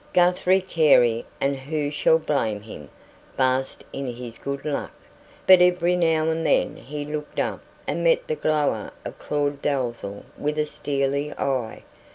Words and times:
Guthrie 0.13 0.61
Carey 0.61 1.27
and 1.39 1.55
who 1.55 1.91
shall 1.91 2.17
blame 2.17 2.61
him? 2.63 2.89
basked 3.37 3.83
in 3.93 4.15
his 4.15 4.39
good 4.39 4.65
luck. 4.65 4.93
But 5.45 5.61
every 5.61 5.95
now 5.95 6.27
and 6.31 6.43
then 6.43 6.75
he 6.77 7.05
looked 7.05 7.37
up 7.37 7.61
and 7.85 8.03
met 8.03 8.25
the 8.27 8.33
glower 8.35 8.93
of 9.05 9.19
Claud 9.19 9.61
Dalzell 9.61 10.23
with 10.39 10.57
a 10.57 10.65
steely 10.65 11.31
eye. 11.33 11.83